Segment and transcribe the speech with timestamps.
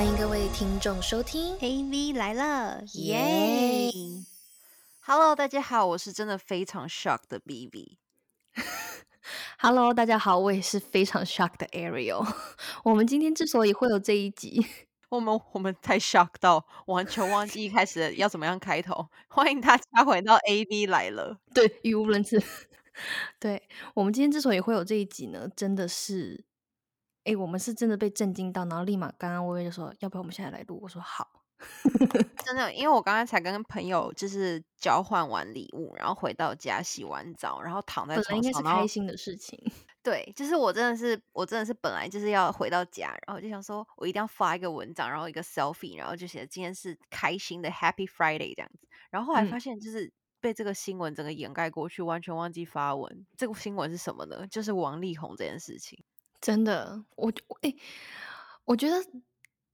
[0.00, 3.90] 欢迎各位听众收听 AV 来了，耶
[5.02, 7.98] ！Hello，大家好，我是真的非常 shock 的 BB。
[9.60, 12.26] Hello，大家好，我也是非常 shock 的 Ariel。
[12.82, 14.64] 我们今天之所以会有这一集，
[15.10, 19.06] 我们我们太 shock 到完全忘记一开始要怎么样开头。
[19.28, 21.36] 欢迎大家回到 AV 来了。
[21.52, 22.42] 对，语无伦次。
[23.38, 26.46] 对我们今天之所以会有这一集呢，真的是，
[27.24, 30.78] 哎，我们是真的被震惊到，然后立马刚刚微微就说，要不要我们现在来录？
[30.82, 31.28] 我说好。
[32.46, 39.60] 真的，因为我刚刚才跟朋友就是交换完礼物，然后回到家洗完澡，然后躺在本来应该是床上，开心的事情，
[40.02, 48.88] 对，就是我真的是，我真的是本来就是要回到家，然后就想说，我一定要发一个文章，然后一个 selfie，然后就写今天是开心的 Happy Friday 这样子。
[49.10, 53.26] 然后后来发嗯现，就是被这个新闻整个掩盖过去，完全忘记发文。
[53.36, 54.46] 这个新闻是什么呢？
[54.46, 56.02] 就是王力宏这件事情。
[56.40, 57.74] 真的，我我哎，
[58.64, 58.96] 我觉得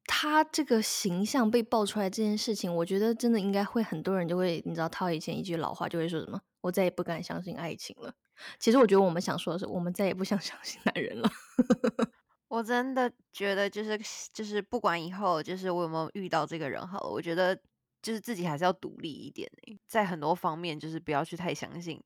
[0.05, 8.13] 他这个形象被爆出来这件事情，我觉得真的应该会很多人就会，你知道套以前一句老话，就会说什么“我再也不敢相信爱情了”。
[8.59, 11.31] 其实我觉得我们想说的是，我们再也不想 相信男人了。
[12.49, 13.99] 我真的觉得，就是
[14.33, 17.59] 就是不管以后就是我有没有遇到这个人好了，我觉得
[18.03, 22.03] 就是自己还是要独立一点欸在很多方面就是不要去太相信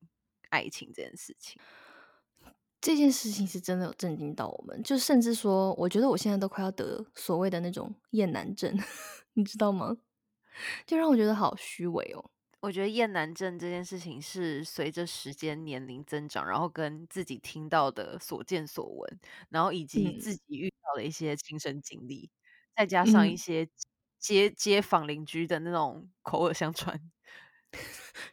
[0.49, 1.61] 爱情这件事情。
[2.81, 8.75] 这件事情是真的有震惊到我们，就甚至说，我觉得我现在都快要得所谓的那种厌男症，
[9.35, 9.97] 你知道吗？
[10.87, 12.31] 就让我觉得好虚伪哦。
[12.61, 22.31] 我觉得厌男症这件事情是随着时间年龄增长，然后跟自己听到的所见所闻，然后以及嗯自己遇到的一些亲身经历，
[22.77, 23.69] 再加上一嗯，些
[24.19, 27.01] 街街坊邻居的那种口耳相传，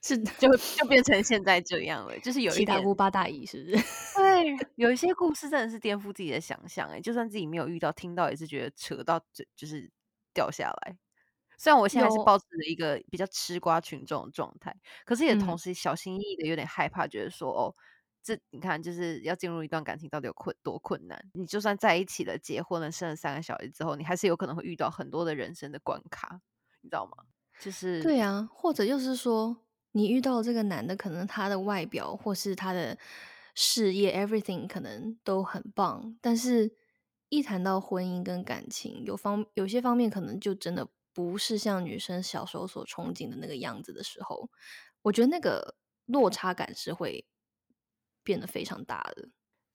[0.01, 2.19] 是就就变成现在这样了。
[2.19, 3.77] 就是有一点七大姑八大姨，是不是？
[4.41, 9.91] 对，有一些故事真的是颠覆自己的想象，哎，就算自己没有遇到，听到也是觉得扯到就就是
[10.33, 10.97] 掉下来。
[11.57, 14.75] 虽然我现在是有，保持着一个比较吃瓜群众的状态，
[15.05, 15.57] 可是也同嗯。
[15.57, 17.73] 时小心翼翼的有点害怕，觉得说哦，
[18.21, 21.19] 这你看就是要进入一段感情到底有困多困难？
[21.33, 26.41] 你就算在一起了、结婚了、生了三个小孩之后，你还是有可能会遇到很多的人生的关卡，
[26.81, 27.23] 你知道吗？
[27.57, 29.57] 就是对啊，或者就是说，
[29.93, 32.95] 你遇到这个男的，可能他的外表或是他的
[33.59, 36.71] 事业，everything 可能都很棒，但是
[37.29, 44.47] 一谈到婚姻跟感情，有方有些方面可能就真的不是像女生小时候所憧憬的那个样子的时候，
[45.01, 45.75] 我觉得那个
[46.05, 47.25] 落差感是会
[48.23, 49.29] 变得非常大的。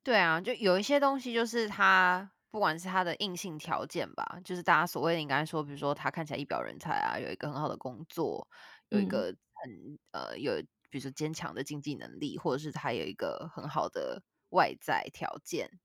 [0.04, 8.47] 对啊，就有一些东西，就是他不管是他的硬性条件吧，就是大家所谓的你刚才说，比如说他看起来一表人才啊，有一个很好的工作，
[8.91, 10.62] 有一嗯个很呃有
[10.93, 15.81] 比如说坚强的经济能力，或者是他有一个很好的外在条件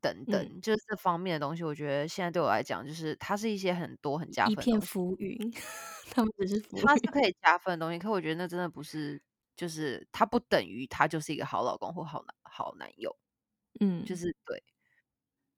[0.00, 4.86] 等嗯，等，就是这方面的东西，我觉得现在对我来讲，就是它是一些很多很加一片分的东西。
[4.86, 5.36] 浮云，
[6.10, 6.86] 他们只是浮云。
[6.86, 9.20] 它是可以加分的东西，可我觉得那真的不是，
[9.56, 13.16] 就是它不等于他就是一个好老公或好男好男友，
[13.80, 14.62] 嗯就嗯是对。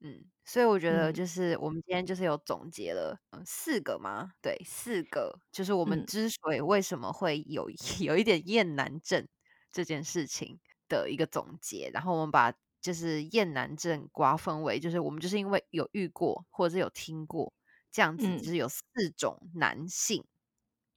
[0.00, 4.32] 嗯，所以我觉得嗯就是我们今天就是有总结了，嗯，四个吗？
[4.42, 9.28] 对，四个，就是我们嗯之所以为什么会有 有一点厌男症
[9.70, 10.58] 这件事情
[10.88, 17.54] 的一个总结，然后我们把就是厌男症瓜分为，就是我们就是因为有遇过或者是有听过
[17.92, 18.82] 这样子，就嗯是有四
[19.16, 20.24] 种男性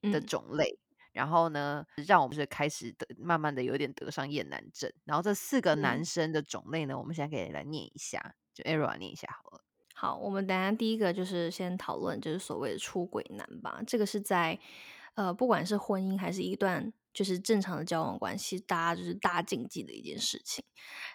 [0.10, 0.80] 的嗯种类。
[1.12, 4.92] 然后呢，让我们就是开始的慢慢的有点得上厌男症。
[5.06, 6.06] 然后这四个男嗯。
[6.06, 9.64] 生的种类呢，我们现在可以来念一下，就 Era 念一下好了。
[9.96, 13.82] 好，我们等下第一个就是先讨论，就是所谓的出轨男吧。
[13.88, 14.60] 这个是在
[15.16, 20.66] 呃，不管是婚姻还是一段就是正常的交往关系，大家就是大禁忌的一件事情。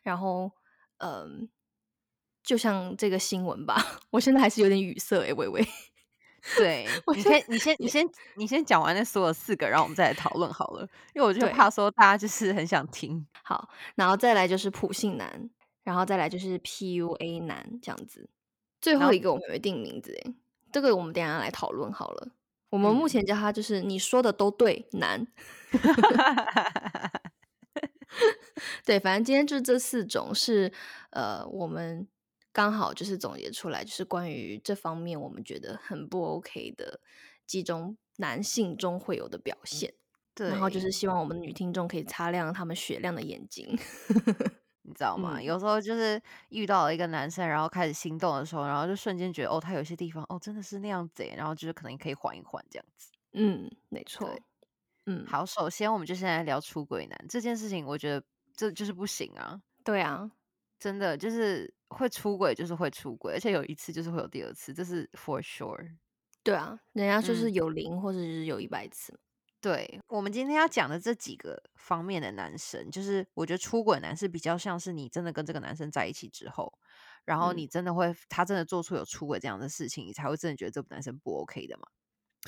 [0.03, 0.53] 然后，
[0.99, 1.49] 嗯、
[2.43, 3.77] 就像这个新闻吧，
[4.11, 5.67] 我现在还是有点语塞诶，微微。
[6.57, 10.89] 对， 我你先，你先，你 先，你先讲完那所有四个，然后我们再来讨论好了。
[11.13, 13.27] 因为我就怕说大家就是很想听。
[13.43, 15.51] 好，然后再来就是普信男，
[15.89, 18.29] 然后再来就是 PUA 男这样子。
[18.79, 20.35] 最然后，一个我们没定名字诶，
[20.71, 22.29] 这个我们等一下来讨论好了。
[22.69, 25.27] 我们目嗯，前叫他就是你说的都对男。
[28.85, 30.71] 对，反正今天就是这四种是
[31.09, 32.07] 呃，我们
[32.53, 37.01] 刚好就是总结出来，就是关于这方面我们觉得很不 OK 的
[37.47, 39.95] 几种男性中会有的表现，
[40.35, 43.75] 对然后就是，希望我们的女听众可以擦亮他们雪亮的眼睛。
[44.89, 45.35] 你知道吗？
[45.37, 53.11] 嗯，有时候就是遇到了一个男生，然后开始心动的时候，然后就瞬间觉得哦，他有些地方哦真的是那样子耶，然后就是可能可以缓一缓这样子。
[53.35, 54.41] 嗯，没对，错，
[55.07, 58.25] 嗯，好，首先我们就先来聊出轨男这件事情，我觉得
[58.57, 59.61] 这就是不行啊。
[59.85, 60.31] 对啊，
[60.79, 65.97] 真的就是会出轨就是会出轨，而且有一次就是会有第二次，这是 for sure。
[66.43, 69.19] 对啊，人家就是嗯有零或者是有一百次嘛。
[69.61, 76.73] 对我们今天要讲的这几个方面的男生，就是我觉得出轨男是比较像是你真的跟这个男生在一起之后，
[77.25, 81.89] 然后嗯你真的会他真的做出有出轨这样的事情，你才会真的觉得这个男生不 OK 的嘛。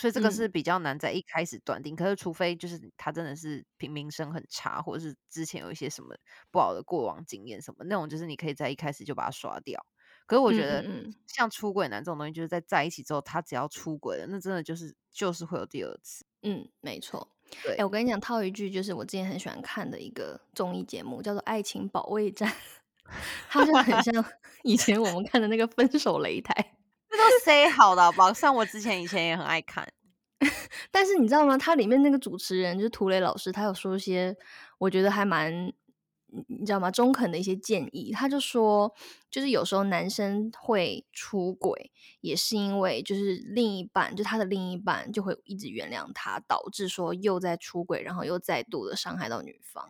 [0.01, 6.15] 所以这个嗯是比较难在一开始断定，可是除非就是他真的是平名声很差，或者是之前有一些什么
[6.53, 9.85] 不好的过往经验什么那种，就是你可以在一开始就把它刷掉。
[10.27, 10.87] 可是我觉得
[11.27, 16.25] 像出轨男这种东西，就是在在一起之后，他只要出轨了，那真的就是就是会有第二次。
[16.43, 17.29] 嗯，没错。
[17.65, 22.49] 对哎、我跟你讲，套一句，就是我之前很喜欢看的一个综艺节目，叫做《爱情保卫战》，
[23.51, 24.25] 它就很像
[24.63, 26.55] 以前我们看的那个《分手擂台》。
[27.11, 28.33] 这都 say 好的好不好？
[28.33, 29.87] 像我之前以前也很爱看。
[30.93, 31.59] 但是你知道吗？
[31.59, 34.35] 它里面那个主持人就是涂磊老师，他有说一些
[34.79, 35.73] 我觉得还蛮，
[36.33, 36.91] 你你知道吗？
[36.91, 38.13] 中肯的一些建议。
[38.13, 38.93] 他就说，
[39.31, 41.91] 就是有时候男生会出轨，
[42.21, 49.89] 也是因为就是另一半，就他的另一半就会一直原谅他，导致说又在出轨，然后又再度的伤害到女方。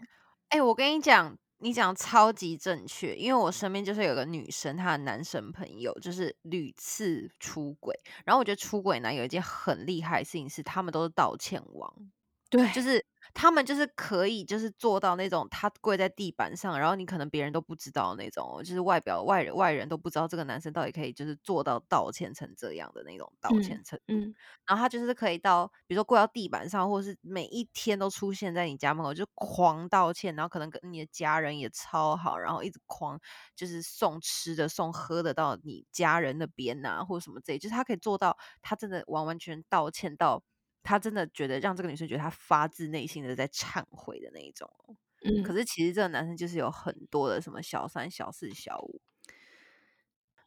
[0.49, 7.95] 哎、我跟你讲，你讲超级正确，因为我身边就是有个女生，她的男生朋友就是屡次出轨，
[8.25, 12.11] 然后我觉得出轨呢有一件很厉害的事情是，他们都是道歉王，
[12.51, 13.05] 对就是
[13.35, 24.21] 他们就是可以就是做到那种他跪在地板上，然后你可能别人都不知道那种哦，就是外表外人外人都不知道这个男生到底可以就是做到道歉成这样的那种道歉程度。
[24.21, 24.35] 嗯
[24.67, 33.19] 然后他就是可以到，比如说跪到地板上，或者是每一天都出现在你家门口，就狂道歉，然后可能跟你的家人也超好，然后一直狂
[33.57, 40.43] 就是送吃的、送喝的到你家人那边呐、或者什么之类，就是他可以做到，他真的完完全全道歉到，
[40.83, 44.97] 他真的觉得让这个女生觉得他发自内心的在忏悔的那一种哦。
[45.23, 49.01] 嗯，可是其实这个男生就是有很多的什么小三、小四、小五，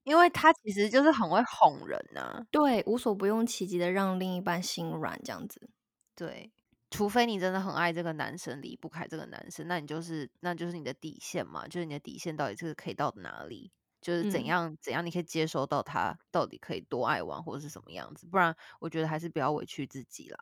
[0.04, 5.70] 因为他其实就是很会哄人呐、对，无所不用其极的让另一半心软，这样子。
[6.16, 6.52] 对，
[6.90, 13.72] 除非你真的很爱这个男生，离不开这个男生，那你就是那就是你的底线嘛，就是你的底线到底是可以到哪里，
[14.04, 20.38] 就是怎嗯样、怎样你可以接受到他到底可以多爱玩或者是什么样子，不然我觉得还是不要委屈自己啦。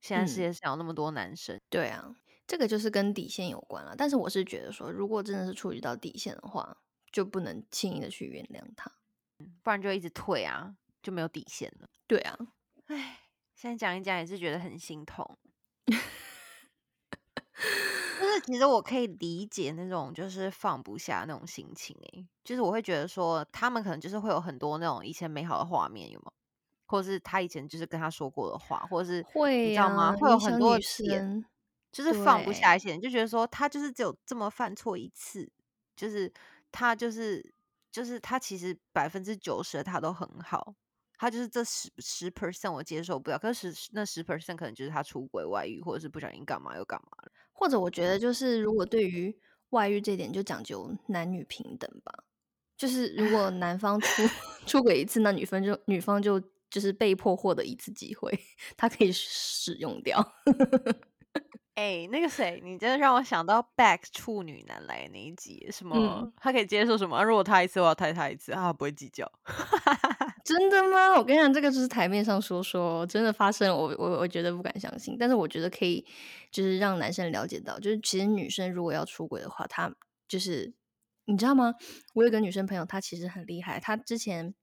[0.00, 2.14] 现在世嗯界上有那么多男生，对啊，
[2.46, 3.94] 这个就是跟底线有关了。
[3.96, 6.76] 但是我是觉得说，如果真的是触及到底线的话，
[7.12, 8.90] 就不能轻易的去原谅他。
[9.62, 11.88] 不然就一直退啊，就没有底线了。
[12.06, 12.36] 对啊，
[12.86, 13.20] 唉，
[13.54, 15.38] 现在讲一讲也是觉得很心痛。
[18.38, 26.32] 就是其实我可以理解那种就是放不下那种心情诶、就是我会觉得说他们可能就是会有很多那种以前美好的画面，有吗？
[26.86, 30.12] 或者是他以前就是跟他说过的话，或者是会你知道吗？
[30.12, 31.44] 会有很多的点，
[31.92, 35.50] 就是放不下对一些人，就觉得说他就是只有这么犯错一次，
[35.96, 36.32] 就是
[36.72, 37.54] 他就是
[37.92, 40.74] 就是他其实百分之九十他都很好，
[41.18, 47.32] 他就是这十十 percent 我接受不了，可是十那十 percent 可能就是他出轨外遇，或者是不小心干嘛又干嘛了。
[47.58, 49.36] 或者我觉得就是，如果对于
[49.70, 52.12] 外遇这点，就讲究男女平等吧。
[52.76, 54.22] 就是如果 男方出
[54.64, 56.40] 出轨一次，那女方就女方就
[56.70, 58.32] 就是被迫获得一次机会，
[58.78, 60.24] 她可以使用掉。
[61.74, 67.16] 哎、那个谁，你真的让我想到 Back 处女男来的那一集，什么、嗯他可以接受什么？
[67.18, 69.30] 啊如果他一次，我要太他一次，啊，他不会计较。
[70.48, 71.14] 真的吗？
[71.18, 75.14] 我跟你讲，这个就是台面上说说，真的发生，我我我觉得不敢相信。
[75.20, 76.02] 但是我觉得可以，
[76.50, 79.92] 就是让男生了解到，就是其实女生如果要出轨的话，她
[80.26, 80.72] 就是
[81.26, 81.74] 你知道吗？
[82.14, 84.54] 我有个女生朋友，她其实很厉害，她之前。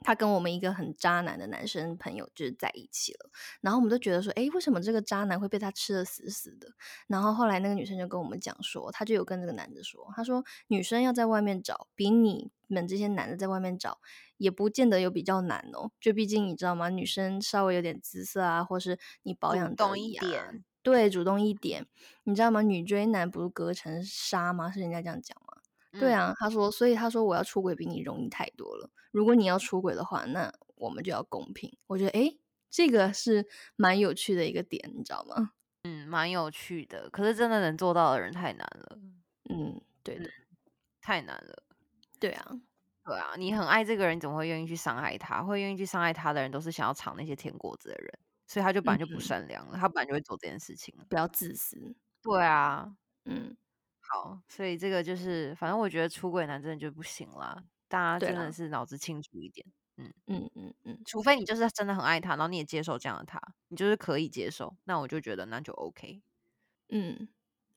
[0.00, 6.68] 她跟我们一个很渣男的男生朋友就是在一起了，然后我们都觉得说，诶，为什么这个渣男会被他吃的死死的？
[7.06, 13.98] 然后后来那个女生就跟我们讲说，她就有跟这个男的说，她说女生要在外面找，比你们这些男的在外面找
[14.36, 15.90] 也不见得有比较难哦。
[16.00, 16.88] 就毕竟你知道吗？
[16.88, 21.86] 女生稍微有点姿色啊，或是你保主养动一点，对，主动一点。
[22.24, 22.62] 你知道吗？
[22.62, 24.70] 女追男不是隔层纱吗？
[24.70, 25.45] 是人家这样讲吗？
[25.98, 28.90] 对嗯，啊，他说，所以他说我要出轨比你容易太多了。
[29.12, 31.76] 如果你要出轨的话，那我们就要公平。
[31.86, 32.38] 我觉得，诶，
[32.70, 35.52] 这个是蛮有趣的一个点，你知道吗？
[35.84, 37.08] 嗯，蛮有趣的。
[37.10, 38.98] 可是真的能做到的人太难了，
[39.50, 40.30] 嗯，对的，
[41.00, 41.62] 太难了。
[42.20, 42.60] 对啊，
[43.04, 45.42] 对啊，你很爱这个人，怎么会愿意去伤害他？
[45.44, 51.04] 会愿意去伤害他的人，都是想要尝那些甜果子的人，所以他就本来就不嗯善良了，他本来就会做这件事情了。
[51.08, 51.96] 不要自私。
[52.22, 53.56] 对啊，嗯，
[54.08, 66.22] 好，所以这个就是，反正我觉得出轨男真的就不行啦，大家真的是脑子清楚一点，嗯嗯嗯嗯，除非你就是真的很爱他，然后你也接受这样的他，你就是可以接受，那我就觉得那就 OK。
[66.88, 67.28] 嗯，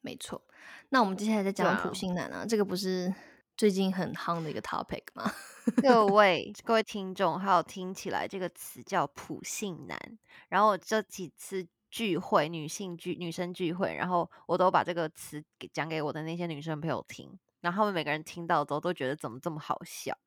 [0.02, 0.46] 没错。
[0.90, 3.14] 那我们接下来再讲普信男啊，这个不是
[3.58, 5.32] 最近很夯的一个 topic 吗？
[5.82, 10.00] 各位各位听众，还有听起来这个词叫普信男。
[10.48, 17.30] 然后这几次聚会，女性聚女生聚会，然后我都把这个词给讲给我的那些女生朋友听，
[17.62, 20.18] 然后他们每个人听到之后都觉得怎么这么好笑，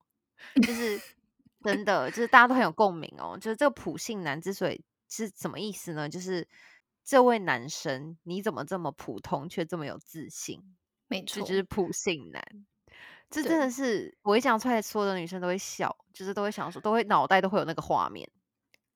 [0.62, 1.00] 就是
[1.62, 3.38] 真的，就是大家都很有共鸣哦。
[3.40, 6.08] 就是这个普信男之所以是什么意思呢？
[6.08, 6.46] 就是
[7.04, 10.60] 这位男生你怎么这么普通却这么有自信？
[11.06, 12.42] 没错，就是普信男。
[13.30, 18.28] 这真的是我一讲出来，所有的女生都会笑，就是都会想说，都会脑袋都会有那个画面。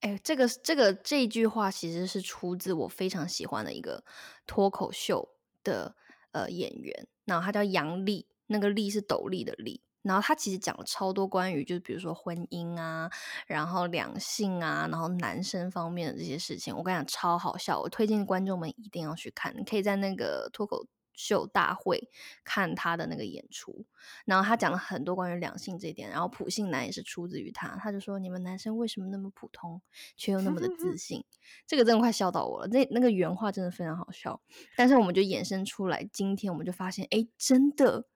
[0.07, 4.05] 哎，这个这个这句话其实是出自我非常喜欢的一个
[4.47, 5.35] 脱口秀
[5.65, 5.97] 的
[6.31, 13.11] 呃演员，然后他叫杨丽，那个丽是斗笠的丽，然后他其实讲了超多关于就比如说婚姻啊，
[13.49, 20.87] 然后两性啊，然后男生方面的这些事情，我跟你讲超好笑，我推荐观众们一定要去看，你可以在那个脱口。
[21.17, 22.09] 秀大会
[22.45, 23.85] 看他的那个演出，
[24.27, 29.81] 然后他讲了很多关于两性这一点，然后普信男也是出自于他，他就说你们男生为什么那么普通，
[30.17, 31.25] 却又那么的自 信？
[31.67, 34.41] 这个真的快笑到我了，那那个原话真的非常好笑。
[34.77, 38.07] 但是我们就衍生出来，今天我们就发现，哎，真的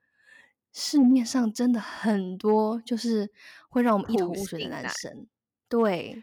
[0.73, 3.33] 市面上真的很多，就是
[3.69, 5.27] 会让我们一头雾水的男生，
[5.69, 6.23] 对。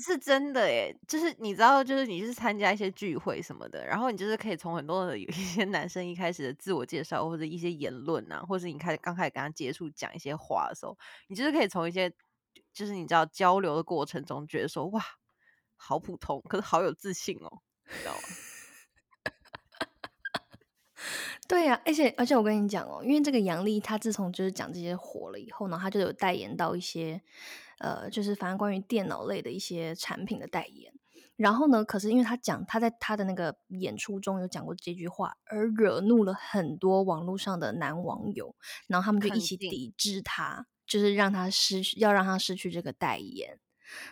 [0.00, 12.12] 是真的耶，就是你知道，就是你是参加一些聚会什么的，然后你就是可以从很多的 有一些男生一开始的自我介绍或者一些言论啊，或者你开始刚开始跟他接触讲一些话的时候，你就是可以从一些
[12.72, 15.00] 就是你知道交流的过程中觉得说哇，
[15.76, 18.18] 好普通，可是好有自信哦，知道吗？
[21.46, 27.22] 对呀，而且而且我跟你讲哦，因为这个杨丽她自从就是讲这些火了以后呢，她就有代言到一些。
[27.78, 30.92] 呃，就是反正关于电脑类的一些产品的代言，
[31.36, 38.54] 然后呢，可是因为他讲他在他的那个演出中有讲过这句话，而惹怒了很多网络上的男网友，
[38.86, 43.58] 然后他们就一起抵制他，就是让他失去，要让他失去这个代言。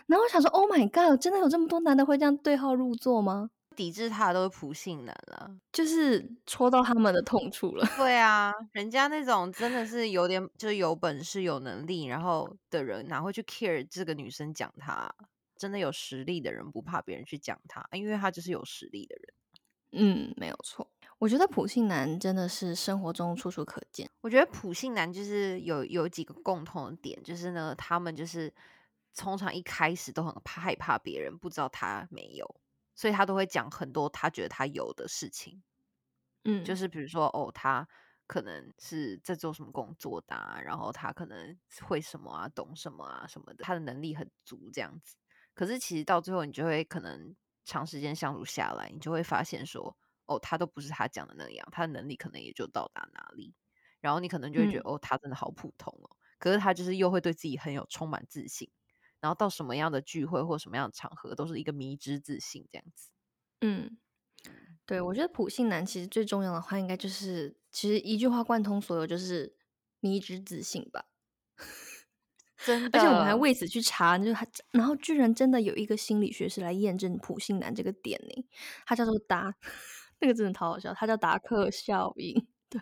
[0.05, 3.49] 然后我想说，Oh my God，真的有这么多男的会这样对号入座吗？
[3.75, 7.85] 抵制他的都是普信男了，就是戳到他们的痛处了。
[7.97, 15.13] 对啊，人家那种真的是有点就是有本事、有能力，然后的人哪会去 care 这个女生讲他？
[15.57, 19.33] 真的有实力的人不怕别人去讲他，因为他就是有实力的人。
[19.97, 20.89] 嗯，没有错。
[21.17, 24.09] 我觉得普信男真的是生活中处处可见。
[24.19, 28.53] 我觉得普信男就是有有几个共同的点，就是呢，他们就是
[29.15, 32.55] 通常一开始都很怕害怕别人不知道他没有。
[32.95, 35.63] 所以他都会讲很多他觉得他有的事情，
[36.45, 37.87] 嗯，就是比如说哦，他
[38.27, 45.15] 可能是在做什么工作的，然后他可能会什么啊，懂什么啊什么的，他的能力很足这样子。
[45.53, 47.35] 可是其实到最后，你就会可能
[47.65, 53.53] 长时间相处下来，你就会发现说，哦，他都不是他讲的那样，他的能力可能也就到达哪里，
[54.01, 56.17] 然后你可能就会觉得，哦，他真的好普通哦。
[56.39, 58.69] 可是他就是又会对自己很有充满自信。
[59.25, 63.09] 然后到什么样的聚会或什么样的场合，都是一个迷之自信这样子。
[63.61, 63.97] 嗯，
[64.85, 69.57] 对，我觉得普信男其实最重要的话，应该就是其实一句话贯通所有，就是
[69.99, 71.05] 迷之自信吧。
[72.63, 78.45] 真的，而且我们还为此去查，就他，然后居然真的有一个心理学是来验证普信男这个点呢。
[78.85, 79.55] 他叫做达，
[80.21, 82.47] 那个真的超好笑，他叫达克效应。
[82.69, 82.79] 对。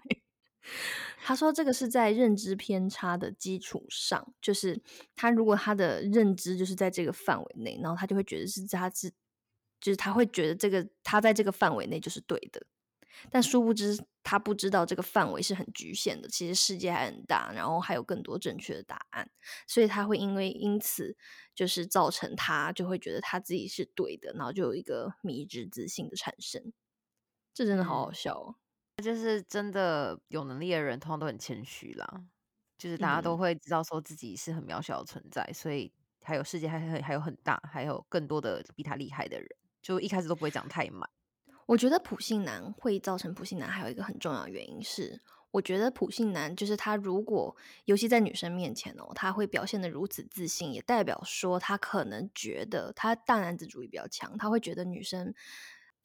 [1.18, 4.82] 他说：“这个是在认知偏差的基础上，就是
[5.16, 9.10] 他如果他的认知就是在这个范围内，然后他就会觉得是他是，
[9.80, 12.66] 就是他会觉得这个他在这个范围内就是对的，
[13.30, 19.30] 但殊不知他不知道这个范围是很局限的，其实世界还很大，然后还有更多正确的答案，
[19.68, 21.16] 所以他会因为因此
[21.56, 26.74] 就是造成他就会觉得他自己是对的，然后就有一个迷之自信的产生，
[27.54, 28.56] 这真的好好笑哦。”
[29.04, 32.24] 就是真的有能力的人，通常都很谦虚啦。
[32.76, 39.48] 就是大家都会知道说自己是很渺小的存在，所以还有世界还很还有很大，还有更多的比他厉害的人，
[39.82, 41.10] 就一开始都不会讲太满。
[41.66, 47.56] 我觉得普信男会造成普信男，还有一个很重要的原因是，我觉得普信男就是他如果
[47.86, 55.34] 尤其在女生面前哦，他会表现的如此自信，也代表说他可能觉得他大男子主义比较强，他会觉得女生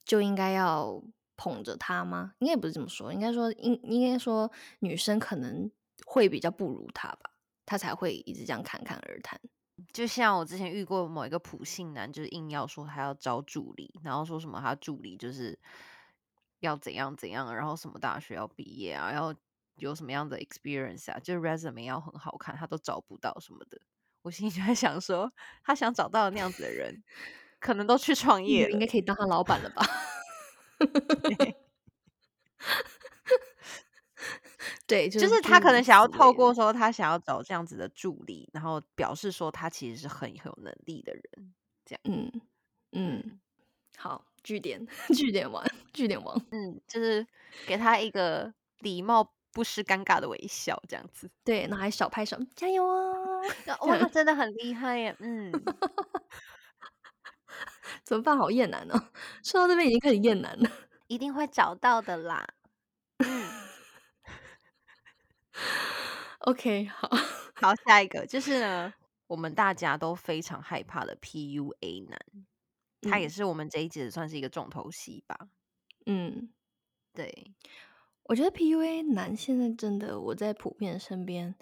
[0.05, 1.03] 就应该要。
[1.39, 2.35] 捧着他吗？
[2.41, 5.71] 应该也不是这么说，应该说应应该说女生可能
[6.05, 7.31] 会比较不如他吧，
[7.65, 9.41] 他才会一直这样侃侃而谈。
[9.93, 15.57] 就像我之前遇过某一个普信男，就是硬要说他要招助理，然后说什么他助理就是
[16.59, 19.33] 要怎样怎样，然后什么大学要毕业啊，然后
[19.77, 23.81] 有什么样的 experience 啊，就是 resume 要很好看，他都找不到什么的。
[24.23, 27.01] 我心里就在想说，他想找到那样子的人，
[27.61, 29.87] 可能都去创业，应该可以当他老板了吧。
[34.87, 36.09] 对，就就是他可能想要。
[36.09, 41.55] 透过说他想要找这样子的助理，然后表示说他其实是很很有能力的人，
[41.85, 42.01] 这样。
[42.05, 42.31] 嗯
[42.93, 43.41] 嗯，嗯
[43.97, 47.27] 好，据点 据点王据点王，嗯，就是
[47.67, 51.31] 给他一个礼貌不失尴尬的微笑，这样子。
[51.45, 53.05] 对，然后还小拍手，加油啊！
[53.87, 55.15] 哇，他真的很厉害耶！
[55.21, 55.53] 嗯，
[58.09, 58.39] 怎么办？
[58.39, 59.11] 好厌男哦，
[59.45, 60.71] 说到这边已经开始厌男了。
[61.09, 62.49] 一定会找到的啦。
[66.39, 67.07] OK，好，
[67.55, 68.95] 好，下一个就是呢，
[69.27, 72.19] 我们大家都非常害怕的 PUA 男，
[73.03, 75.37] 他也嗯是我们这一集的算是一个重头戏吧。
[76.07, 76.49] 嗯，
[77.13, 77.55] 对，
[78.23, 81.55] 我觉得 PUA 男现在真的我在普遍身边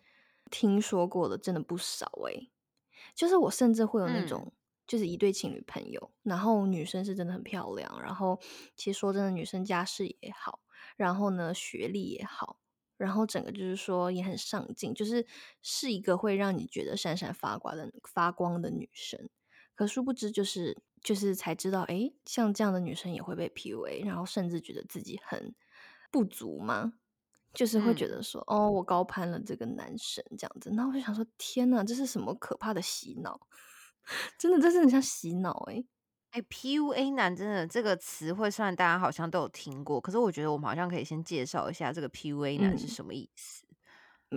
[0.49, 2.53] 听说过的真的不少诶、
[3.17, 4.53] 就是我甚至会有那嗯种。
[4.87, 8.39] 就是一对情侣朋友，然后女生是真的很漂亮，然后
[8.77, 10.61] 其实说真的，女生家世也好，
[10.97, 12.61] 然后呢学历也好，
[12.97, 15.27] 然后整个就是说也很上进，就是
[15.63, 19.29] 是一个会让你觉得闪闪发光的发光的女生。
[19.75, 25.55] 可殊不知，就是就是才知道，诶，像这样的女生也会被 PUA，然后甚至觉得自己很
[26.11, 26.95] 不足吗？
[27.53, 30.71] 就是会觉嗯得说，哦，我高攀了这个男生这样子。
[30.73, 33.39] 那我就想说，天哪，这是什么可怕的洗脑？
[34.39, 35.85] 真的，这是很像洗脑诶、
[36.31, 43.65] 哎、p u a 男真的这个词汇，虽然大家好像都有听过，可是我觉得我们好像可以先介绍一下这个 PUA 男是嗯什么意思。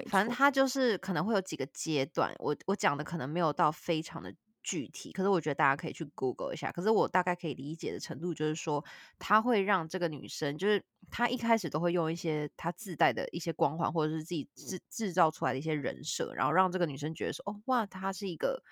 [0.07, 6.71] 反正他就是可能会有几个阶段，我我讲的可能没有到非常的具体，可是我觉得大家可以去 Google 一下。
[6.71, 8.85] 可是我大概可以理解的程度就是说，
[9.17, 18.63] 他会让这个女生，就是他一开始都会用一些他自带的一些光环，或者是自己制制造出来的一些人设，然后让这个女生觉得说，哦哇，他是一个。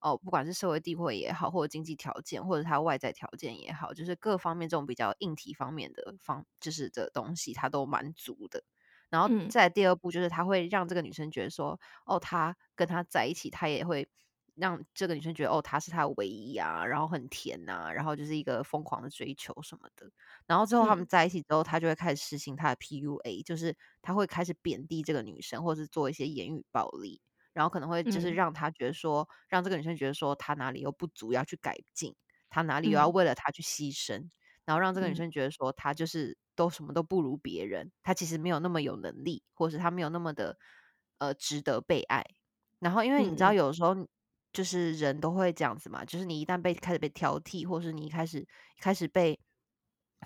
[0.00, 8.62] 哦，不管是社会地位也好，或者经济条件，或者他外在条件也好，就是各方面这种比较硬体方面的方，就是的东西，他都蛮足的。
[9.10, 14.08] 然后嗯再第二步就是他会让这个女生觉得说，哦，他跟他在一起，他也会
[14.54, 20.10] 让这个女生觉得，哦，他是他的唯一啊，然后很甜呐、然后就是一个疯狂的追求什么的。
[20.46, 27.20] 然后之后他们嗯在一起之后，他就会开始实行他的 PUA，就是他会开始贬低这个女生，或是做一些言语暴力，
[27.58, 32.14] 然后可能会就是嗯让他觉得说，让这个女生觉得说她哪里又不足要去改进，
[32.48, 34.30] 她哪里又要嗯为了他去牺牲。
[34.64, 40.56] 然后让这个女嗯生觉得说她就是都什么都不如别人，她其实没有那么有能力，或是她没有那么的
[41.18, 42.24] 呃值得被爱。
[42.78, 43.96] 然后因为你知道，有时候
[44.52, 48.46] 就是人都会这样子嘛，就是你一旦被开始被挑剔，或是你一开始
[48.80, 49.36] 开始被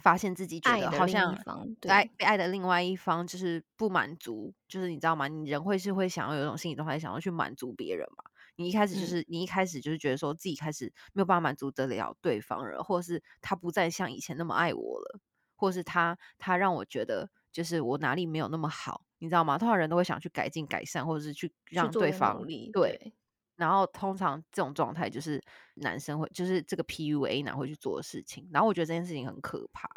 [0.00, 1.36] 发现自己觉得好像
[1.80, 5.28] 对，被爱的另外一方就是不满足，就是你知道吗？
[5.28, 8.24] 你人会是会想要有一种心理状态，想要去满足别人嘛。
[8.56, 15.20] 你一开始就嗯是、你一开始就是觉得说自己开始没有办法满足得了对方了，或者是他不再像以前那么爱我了，
[15.56, 19.56] 或是他他让我觉得就是我哪里没有那么好，你知道吗？
[19.58, 23.14] 通常人都会想去改进改善，或者是去让对方，对。
[23.56, 25.40] 对，然后通常这种状态就是
[25.74, 28.48] 男生会，就是这个 PUA 男会去做的事情。
[28.52, 29.88] 然后我觉得这件事情很可怕，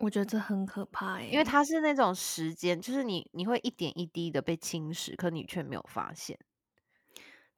[0.00, 6.38] 我觉得这很可怕诶、因为它是那种时间，就是你你会一点一滴的被侵蚀，可你却没有发现。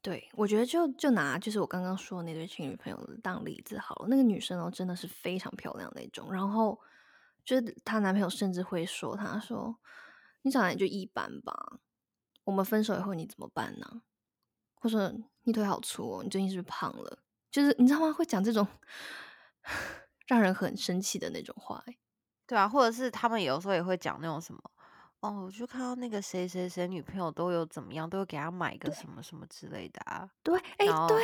[0.03, 6.79] 对，我觉得就就拿就是我刚刚说的那对情侣朋友当例子好了，那个女生哦真的是非常漂亮那种，然后
[7.45, 9.77] 就是她男朋友甚至会说，她说
[10.43, 11.81] 你长得也就一般吧，
[12.45, 14.03] 我们分手以后你怎么办呢？
[14.87, 17.19] 或者你腿好粗哦，你最近是不是胖了？
[17.51, 18.13] 就是你知道吗？
[18.13, 18.65] 会讲这种
[20.29, 21.99] 让人很生气的那种话欸。
[22.47, 24.61] 对啊，或者是他们有时候也会讲那种什么，
[25.21, 30.29] 哦，我就看到那个谁谁谁女朋友都有怎么样，都有给他买个什么什么之类的啊。
[30.45, 31.17] 对，哎，对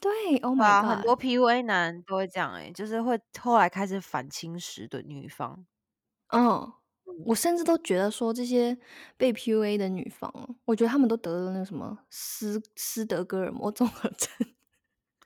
[0.00, 5.66] 对，Oh my 啊，很 god，多 PUA 男都会这样哎、就是会后来开始反侵蚀的女方。
[6.32, 6.72] 嗯，
[7.26, 8.76] 我甚至都觉得说这些
[9.16, 14.28] 被 PUA 的女方哦，我觉得她们都得了那个什么斯斯德哥尔摩综合症，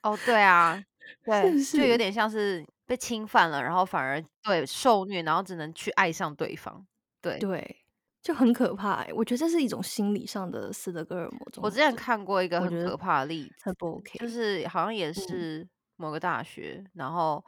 [0.03, 0.83] 哦，对啊，
[1.25, 1.97] 对，就有？
[1.97, 6.87] 点像是被侵犯了，然后反而对受虐，然后只能去爱上对方。
[7.21, 7.85] 对，对，
[8.23, 9.13] 就很可怕欸。
[9.13, 14.29] 我觉得这是一种心理上的斯德哥尔摩综合我之前，看过一个很可怕的例子，很不 OK 就。
[14.29, 17.43] 是好像也嗯是某个大学，然后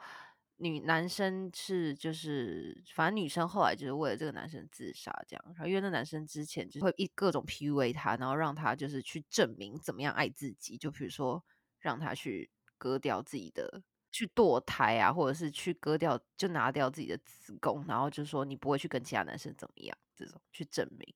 [0.57, 11.43] 女男生是就是，反正女生后来就是为了这个男生自杀这样，然后因为那男生之前就会一各种 PUA 他，然后让他就是去证明怎么样爱自己，就比如说
[11.79, 13.83] 让他去割掉自己的。
[14.09, 21.13] 去堕胎啊，或者是去割掉，就拿掉自己的子宫，然后就说你不会去跟其他男生怎么样，这种去证明。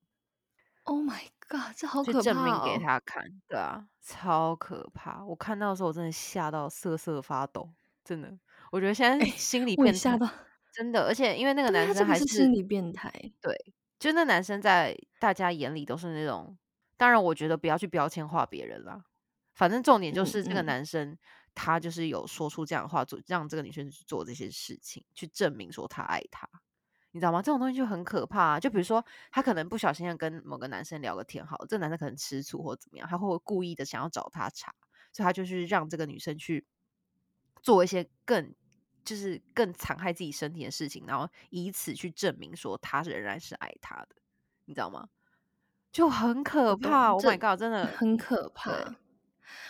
[0.84, 2.84] Oh my god，这好可怕证明给哦！
[2.84, 5.24] 他看，对啊，超可怕！
[5.26, 7.74] 我看到的时候，我真的吓到瑟瑟发抖，
[8.04, 8.38] 真的。
[8.72, 10.18] 我觉得现在哎，心理变态。
[10.74, 13.12] 真的，而且因为那个男生还个是心理变态。
[13.40, 13.56] 对，
[14.00, 16.58] 就那男生在大家眼里都是那种，
[16.98, 19.04] 当然我觉得不要去标签化别人啦。
[19.54, 21.18] 反正重点就是这个男生
[21.54, 26.50] 他就是有说出这样的话，做让这个女生去做这些事情，去证明说他爱她。
[27.12, 27.42] 你知道吗？
[27.42, 28.58] 这种东西就很可怕。
[28.58, 34.74] 就比如说，他可能不小心要跟某个男生聊个天，好，这个男生可能吃醋或怎么样，他会故意的想要找他茬，
[35.12, 36.66] 所以他就是让这个女生去
[37.62, 38.56] 做一些更
[39.04, 44.16] 就是更残害自己身体的事情，然后以此去证明说他仍然是爱他的，
[44.66, 45.10] 你知道吗？
[45.92, 47.10] 就很可怕。
[47.10, 48.96] Oh my god，真的很可怕。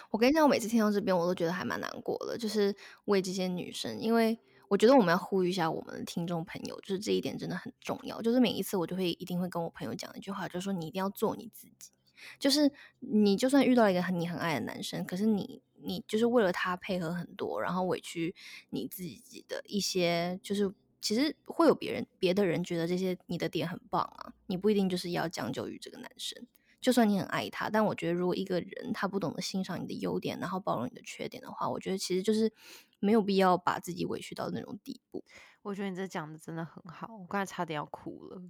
[0.09, 4.39] 我跟你讲，我每次听到这边，我都觉得还蛮难过的，就是为这些女生，因为。
[4.71, 8.21] 我觉得我们要呼吁一下我们的听众朋友，就是这一点真的很重要。
[8.21, 11.91] 就是每一次我就会一定会跟我朋友讲一句话，就是说你一定要做你自己。
[12.39, 18.33] 就是你就算遇到一个很你很爱的男生，可是你你就是为了他配合很多，然后委屈
[18.69, 26.47] 你自己的一些，就是其实会有别人别的人觉得这些你的点很棒啊，你不一定就是要将就于这个男生。
[26.79, 32.51] 就算你很爱他，但我觉得如果一个人他不懂得欣赏你的优点，然后包容你的缺点的话，我觉得其实就是
[32.99, 35.23] 没有必要把自己委屈到那种地步。
[35.61, 38.41] 我觉得你这讲的真的很好，我刚才差点要哭了，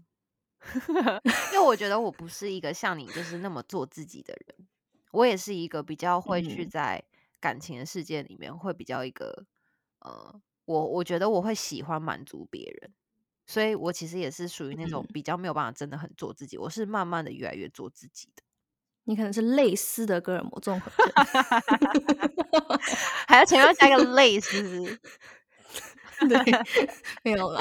[1.52, 4.65] 因为我觉得我不是一个像你就是那么做自己的人，
[5.12, 7.04] 我也是一个比较会去在
[7.41, 9.45] 感情的世界里面会比较一个
[9.99, 12.93] 呃，我我觉得我会喜欢满足别人。
[13.47, 18.41] 所以我其实也是属于那种比较没有办法真的很做自己，我是慢慢的越来越做自己的。
[19.04, 21.12] 你可能是类似的戈尔摩综合症，
[23.27, 24.99] 还要前面加一个类似，
[26.30, 26.38] 对，
[27.23, 27.60] 没有了，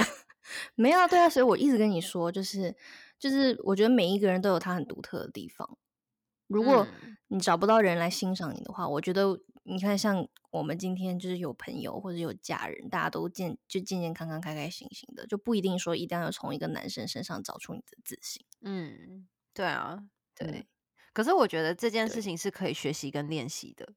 [0.77, 1.29] 没有对啊。
[1.29, 2.77] 所以我一直跟你说，就是
[3.19, 5.77] 就是，我觉得每一个人都有他很独特的地方。
[6.47, 6.87] 如果
[7.29, 9.41] 你找不到人来欣赏你的话，我觉得
[9.71, 18.45] 你看，像我们今天就是有朋友或者有家人，大家都健就健健康康、开开心心的，就不一定说一定要从一个男生身上找出你的自信。
[18.63, 20.03] 嗯，对啊，
[20.35, 20.67] 对。
[21.13, 23.95] 可是我觉得这件事情是可以学习跟练习的。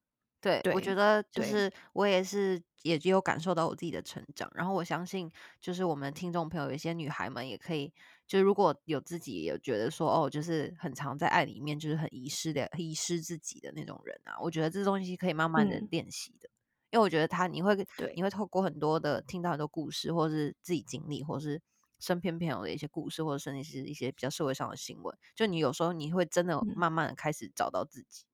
[0.62, 4.52] 对，我觉得就是我也是也有感受到我自己的成长。
[4.54, 7.94] 然后我相信，就是我们听众朋友，有些女孩们也可以。
[8.28, 16.50] 就如果有自己有觉得说哦，就是很常在爱里面，就是很遗失的、遗失自己的那种人啊，我觉得这东西可以慢慢的练习的。
[16.92, 21.62] 因为我觉得他你会对你会透过很多的听到很多故事，或是自己经历，或是
[22.00, 28.26] 身边朋友的一些故事，或者甚至是一些比较社会上的新闻，就你有时候你会真的慢慢的开始找到自己。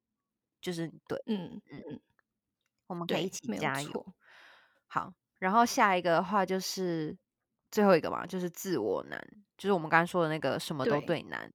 [0.61, 1.99] 就是对，嗯嗯嗯，
[2.87, 4.13] 我们可以一起加油。
[4.87, 7.15] 好，然后下一个的话就是
[7.71, 9.21] 最后一个嘛，就是自我难。
[9.57, 11.51] 就是我们刚刚说的那个什么都对难，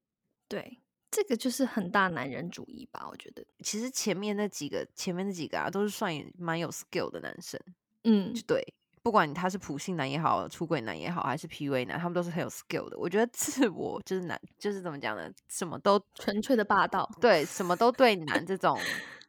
[0.47, 0.79] 对，
[1.11, 3.09] 这个就是很大男人主义吧？
[3.11, 7.59] 我觉得其实前面那几个，前面那几个啊，都是算蛮有 skill 的男生。
[8.03, 12.97] 嗯，对，不管他是普信男也好，出轨男也好，还是 PUA 男，他们都是很有 skill 的。
[12.97, 15.31] 我觉得自我就是男，就是怎么讲呢？
[15.51, 18.79] 什么都纯粹的霸道，对，什么都对男这种，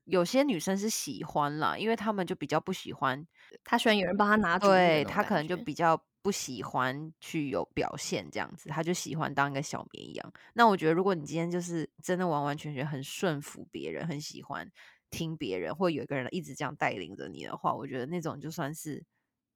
[0.05, 3.27] 有些女生是喜欢啦，因为他们就比较不喜欢，
[3.65, 6.01] 他喜欢有人帮他拿主对他可能就比较。
[6.25, 10.33] 不喜欢去有表现这样子，他就喜欢当一个小绵羊。
[10.53, 14.67] 那我觉得，如果你今天就是真的完完全全很顺服别人，很喜欢
[15.11, 19.05] 听别人，或有一个人一直这样带领着你的话，我觉得那种就算是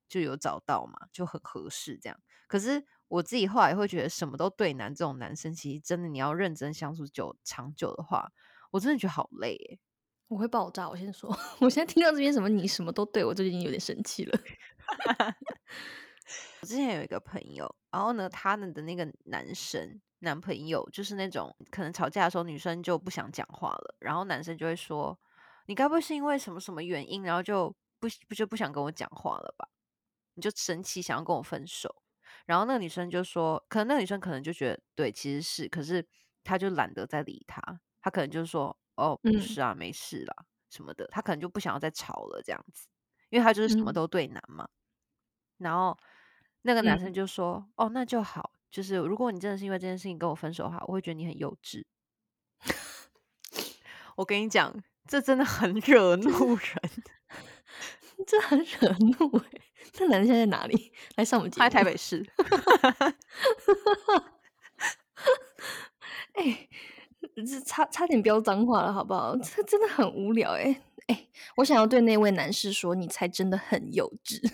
[0.09, 2.19] 就有找到嘛，就很合适这样。
[2.47, 8.31] 可是我自己后来会觉得，什么都对男这种男生，其实真的你要认真相处久长久的话，
[8.71, 9.79] 我真的觉得好累诶，
[10.27, 10.89] 我会爆炸。
[10.89, 11.29] 我先说，
[11.61, 14.39] 我现在听到这边什么你什么都对我，就已经有点生气了。
[16.61, 25.17] 我之前有一个朋友，然后呢，他们的那个男生男朋友就是那种可能吵架的时候，女生就不想讲话了，然后男生就会说
[25.67, 27.69] ：“你该不会是因为什么什么原因，然后就
[27.99, 29.67] 不不就不想跟我讲话了吧？
[30.39, 31.93] 你就生气想要跟我分手？”
[32.47, 36.07] 然后那个女生就说：“可能那个女生可能就觉得对，其实是，可是
[36.43, 37.61] 她就懒得再理他，
[38.01, 42.87] 她可能就说：哦，不是啊，没事啦什么的，她可能就不想要再吵了这样子，
[43.29, 44.67] 因为她就是什么都对男嘛，
[45.57, 45.97] 然后。”
[46.63, 48.51] 那个男生就说：“哦，那就好。
[48.69, 51.85] 就是如果你真的是因为这件事情跟我分手的话，我会觉得你很幼稚。
[54.17, 54.75] 我跟你讲，
[55.07, 56.75] 这真的很惹怒人，
[58.27, 59.61] 这很惹怒哎！
[59.99, 60.93] 这男生现在在哪里？
[61.17, 61.65] 来上我们节目？
[61.65, 62.25] 在台北市。
[66.33, 66.69] 哎，
[67.35, 69.35] 这差差点飙脏话了，好不好？
[69.35, 71.27] 这真的很无聊哎哎！
[71.57, 74.39] 我想要对那位男士说，你才真的很幼稚。”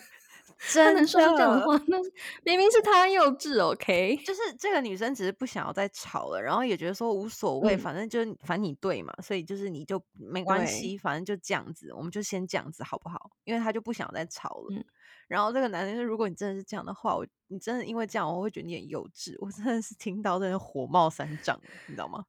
[0.57, 1.97] 他真能说出这样的的话，那
[2.43, 4.15] 明明是他幼稚，OK？
[4.25, 13.29] 就是这个女生只是不想要再吵了，然后也觉得说无所谓，嗯反正就是反正你对嘛，所以就是你就没关系，反正就这样子，我们就先这样子好不好？
[13.43, 14.67] 因为他就不想再吵了。
[14.71, 14.83] 嗯
[15.27, 19.35] 然后这个男生说，如果你真的是这样的话，我你真的因为这样，我会觉得你很幼稚。
[19.39, 22.25] 我真的是听到真的火冒三丈，你知道吗？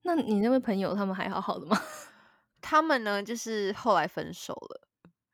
[0.03, 1.81] 那你那位朋友他们还好好的吗？
[2.61, 4.89] 他们呢，就是后来分手了，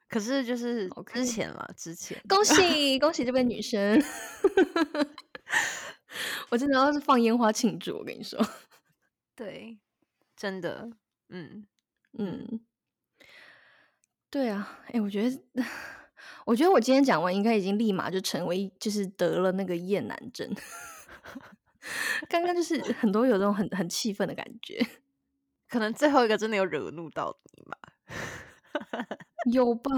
[0.09, 4.03] 可是就是之前啦，之前恭喜恭喜这位女生！
[6.51, 8.39] 我真的要是放烟花庆祝，我跟你说，
[9.35, 9.79] 对，
[10.37, 10.89] 真的，
[11.29, 11.67] 嗯，
[12.19, 12.61] 嗯，
[14.31, 15.43] 对啊，哎、我觉得，
[16.45, 20.55] 我觉得我今天讲完，应该已经立马就成为就是得了那个厌男症。
[22.29, 24.85] 刚刚就是很多有这种很很气愤的感觉，
[25.69, 27.79] 可能最后一个真的有惹怒到你吧。
[29.53, 29.93] 有吧？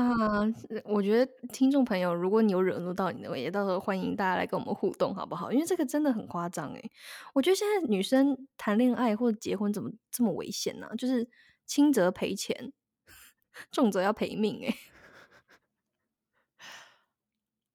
[0.85, 5.53] 我觉得听众朋友，如果你有惹怒到你的，也到时候欢迎大家来跟我们互动，好不好？
[5.53, 6.91] 因为这个真的很夸张诶。
[7.33, 11.29] 我觉得现在女生谈恋爱或者结婚怎么这么危险呢、就是
[11.65, 12.73] 轻则赔钱，
[13.71, 14.75] 重则要赔命诶。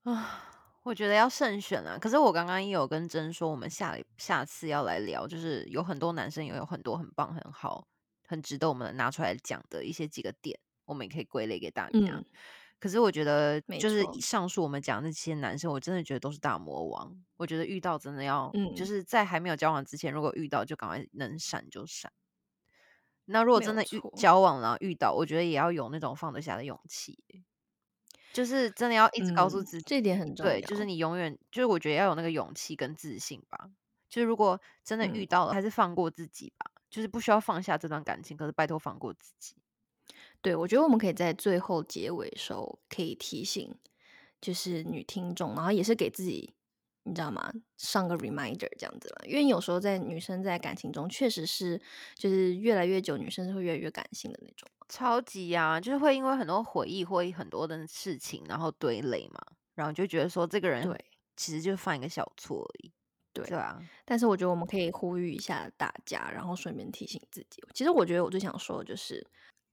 [0.03, 0.43] 啊，
[0.83, 1.97] 我觉得要慎选啊。
[1.99, 7.87] 可是我刚刚也有跟真说，我们下礼下次要来聊，就是有很多男生也有很多很棒、很好、
[8.27, 11.99] 很值得我们拿出来讲的一些几个点，我们也可以归类给大家。
[11.99, 12.25] 嗯
[12.81, 17.15] 可是我觉得，就是以上述我们讲的那些男生，我真的觉得都是大魔王。
[17.37, 22.11] 我觉得遇到真的要，就嗯是在还没有交往之前，如果遇到就赶快能闪就闪。
[23.25, 27.43] 那如果真的遇交往了遇到，我觉得也要有那种放得下的勇气耶，
[28.33, 30.51] 就是真的要一直告诉嗯自己，这点很重要。
[30.51, 33.69] 对，就是你永远就是我觉得要有那个勇气跟自信吧。
[34.09, 36.71] 就是如果真的遇嗯到了，还是放过自己吧。
[36.89, 39.55] 就是不需要放下这段感情，可是拜托放过自己。
[40.41, 43.73] 对，我觉得我们可以在最后结尾的时候可以提醒，
[44.41, 46.53] 就是女听众，然后也是给自己，
[47.03, 47.51] 你知道吗？
[47.77, 49.25] 上个 reminder 这样子了。
[49.25, 51.81] 因为有时候在女生在感情中，确实是
[52.15, 54.69] 就是越来越久，女生是会越来越感性的那种。
[54.89, 59.39] 超级呀、就是会因为很多回忆或很多的事情，然后堆累嘛，
[59.73, 61.05] 然后就觉得说这个人对
[61.37, 62.91] 其实就犯一个小错而已。
[63.33, 67.63] 对对啊，但是我觉得我们可以呼吁一下大家，然后顺便提醒自己。
[67.73, 69.25] 其实我觉得我最想说的就是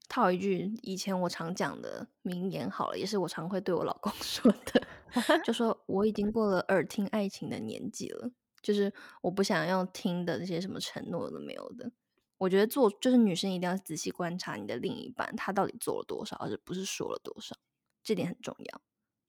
[0.09, 8.31] 套一句以前我常讲的名言好了，也是我常会对我老公 说的，就说我已经过了耳听爱情的年纪了，
[8.63, 11.93] 就是我不想要听的那些什么承诺都没有的。
[12.39, 17.57] 我觉得做就是女生一定要仔细观察你的另一半，他到底做了多少，而不是说了多少，
[18.03, 18.81] 这点很重要。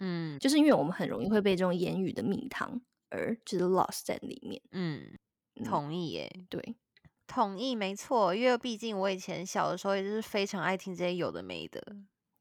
[0.02, 4.62] 嗯就是因为我们很容易会被这种言语的蜜糖而就是 lost 在里面。
[4.72, 5.18] 嗯，
[5.56, 6.76] 嗯同意耶，对，
[7.30, 8.34] 同意，没错。
[8.34, 11.82] 因为毕竟我以前小的时候也就是非常爱听这些有的没的。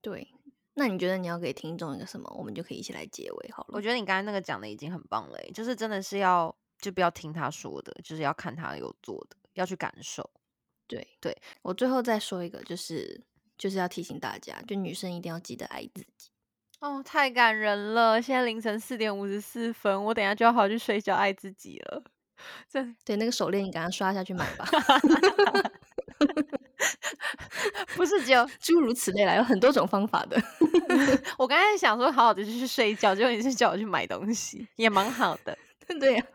[0.01, 0.27] 对，
[0.74, 2.29] 那你觉得你要给听众一个什么？
[2.37, 3.70] 我们就可以一起来结尾好了。
[3.74, 10.29] 我觉得你刚才那个讲的已经很棒了耶，就是真的是要就不要听他说的，就是要看他有做的，要去感受。
[10.87, 13.22] 对对，我最后再说一个，就是
[13.59, 16.31] 就是要提醒大家，就女生一定要记得爱自己。
[16.81, 18.22] 哦，太感人了！
[18.22, 22.05] 现在凌晨四点五十四分，我等下就要好好去睡觉，爱自己了。
[22.68, 24.66] 这对，那个手链你赶快刷下去买吧，
[27.96, 30.40] 不是只有诸如此类啦，有很多种方法的。
[31.38, 35.57] 我刚才想说好好的去睡觉，结果你是叫我去买东西，也蛮好的。
[35.98, 36.27] 对呀、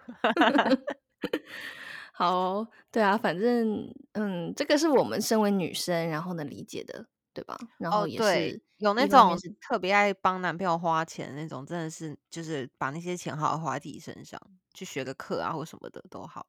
[2.12, 7.58] 好哦、对啊，反正嗯，这个是我们身为女生，然后能理解的，对吧？
[7.78, 14.40] 然哦，后也对是，有那种特别爱帮男朋友花钱那种，真的是就是把那些钱好好花在自己身上，
[14.74, 16.48] 去学个课啊或什么的都好。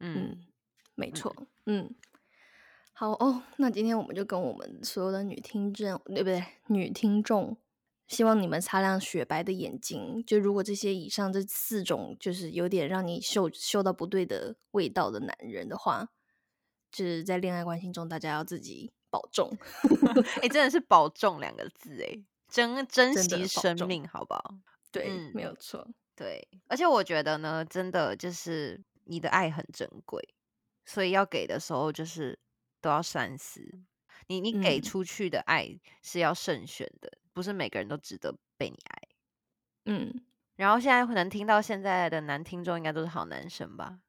[0.00, 0.46] 嗯，嗯，
[0.94, 1.34] 没错，
[1.66, 1.92] 嗯，
[2.92, 6.44] 好哦，那今天我们就跟我们所有的女听众，对不对？
[6.68, 7.56] 女听众，
[8.06, 10.24] 希望你们擦亮雪白的眼睛。
[10.24, 16.08] 就如果这些以上这四种，就是有点让你嗅嗅到不对的味道的男人的话，
[16.92, 19.50] 就是在恋爱关系中，大家要自己保重。
[20.42, 22.18] 哎、真的是保重两个字，哎，
[22.48, 24.54] 珍珍惜生命，好不好？
[24.90, 25.86] 对，嗯没有错。
[26.14, 30.34] 对，而且我觉得呢，真的就是你的爱很珍贵，
[30.84, 32.38] 所以要给的时候就是
[32.80, 33.62] 都要三思。
[34.26, 39.02] 你你给嗯出去的爱是要慎选的，不是每个人都值得被你爱。
[39.84, 40.12] 嗯，
[40.56, 44.00] 然后现在能听到现在的男听众应该都是好男生吧，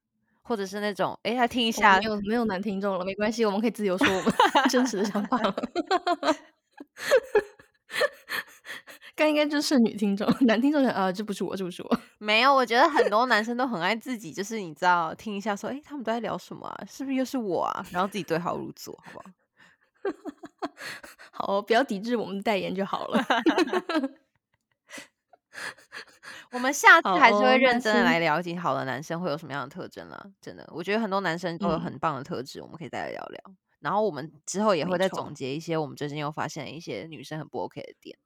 [0.49, 4.33] 或者是那种哎，来听一下没有没有男听众了，没关系，我们可以自由说我们
[4.67, 5.55] 真实的想法了。
[9.15, 11.99] 刚应该就是女听众，男听众想啊，这不是我，这不是我。
[12.17, 12.51] 没有？
[12.55, 16.83] 我觉得很多男生都很爱自己，就是你知道听一下说，哎，他们都在聊什么啊？
[16.89, 17.85] 是不是又是我啊？
[17.91, 19.25] 然后自己对号入座，好不好？
[21.31, 23.23] 好哦，不要抵制我们的代言就好了。
[26.51, 33.41] 我们下次好还是会认真的先来了解好的男生会有什么样的特征啦，真的，我觉得很多男生都有嗯，很棒的特质，我们可以再来聊聊。
[33.79, 38.17] 然后我们之后也会再总错，结一些我们最近又发现的一些女生很不 OK 的点。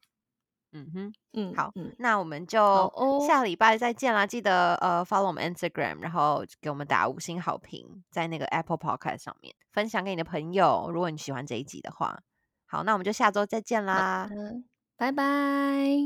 [0.76, 4.26] 嗯哼，好，嗯好，那我们就哦，下礼拜再见啦！
[4.26, 10.90] 记得呃 follow 我们 Instagram，然后给我们打五星好评，在那个 Apple Podcast 上面分享给你的朋友。
[10.92, 12.20] 如果你喜欢这一集的话，
[12.66, 14.64] 好，那我们就下周再见啦，的，
[14.98, 15.24] 拜拜。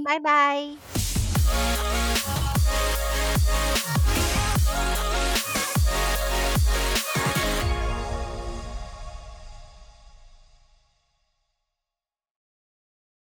[0.04, 1.17] 拜拜。
[1.48, 2.17] Música